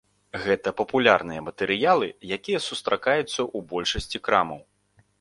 Гэта 0.45 0.71
папулярныя 0.79 1.43
матэрыялы, 1.51 2.07
якія 2.39 2.65
сустракаюцца 2.69 3.31
ў 3.31 3.67
большасці 3.75 4.17
крамаў. 4.29 4.69